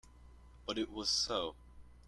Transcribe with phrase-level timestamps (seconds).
[0.65, 1.53] But it was so.